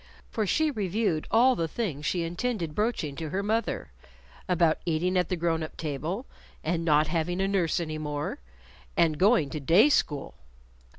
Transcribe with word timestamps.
For 0.31 0.47
she 0.47 0.71
reviewed 0.71 1.27
all 1.29 1.55
the 1.55 1.67
things 1.67 2.07
she 2.07 2.23
intended 2.23 2.73
broaching 2.73 3.15
to 3.17 3.29
her 3.29 3.43
mother 3.43 3.91
about 4.49 4.79
eating 4.83 5.15
at 5.15 5.29
the 5.29 5.35
grown 5.35 5.61
up 5.61 5.77
table, 5.77 6.25
and 6.63 6.83
not 6.83 7.05
having 7.09 7.39
a 7.39 7.47
nurse 7.47 7.79
any 7.79 7.99
more, 7.99 8.39
and 8.97 9.19
going 9.19 9.51
to 9.51 9.59
day 9.59 9.89
school. 9.89 10.33